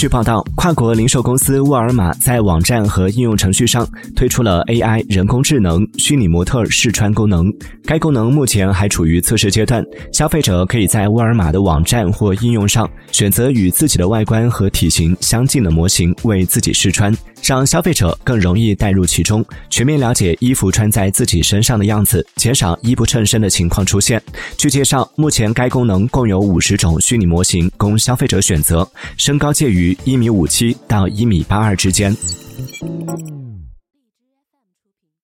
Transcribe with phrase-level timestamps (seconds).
[0.00, 7.52] 据报道，跨国零售公司沃尔玛在网站和应用程序上推出了 AI 人工智能虚拟模特试穿功能。
[7.84, 24.22] 该功能目前还处于测试阶段，消费者可以在沃尔玛的网站或应用上选择与自己的外观和体型相近的模型为自己试穿，让消费者更容易带入其中，全面了解衣服穿在自己身上的样子，减少衣不称身的情况出现。
[24.56, 32.16] 据介绍，目前该功能共有五十种虚拟模型供消费者选择，身高介于一米五七到一米八二之间。